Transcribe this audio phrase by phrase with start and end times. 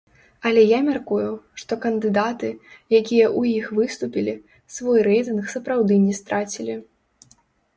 [0.49, 2.49] Але я мяркую, што кандыдаты,
[2.99, 4.33] якія ў іх выступілі,
[4.77, 6.75] свой рэйтынг сапраўды не страцілі.